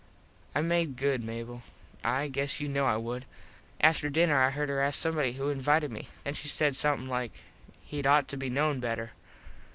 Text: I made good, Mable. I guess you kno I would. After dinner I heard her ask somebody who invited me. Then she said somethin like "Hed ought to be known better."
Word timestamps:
I 0.55 0.61
made 0.61 0.95
good, 0.97 1.23
Mable. 1.23 1.61
I 2.03 2.27
guess 2.27 2.59
you 2.59 2.67
kno 2.67 2.85
I 2.85 2.97
would. 2.97 3.25
After 3.79 4.09
dinner 4.09 4.35
I 4.41 4.49
heard 4.49 4.67
her 4.67 4.79
ask 4.81 4.97
somebody 4.99 5.33
who 5.33 5.49
invited 5.49 5.91
me. 5.91 6.07
Then 6.23 6.33
she 6.33 6.47
said 6.47 6.75
somethin 6.75 7.05
like 7.07 7.31
"Hed 7.87 8.07
ought 8.07 8.27
to 8.29 8.37
be 8.37 8.49
known 8.49 8.79
better." 8.79 9.11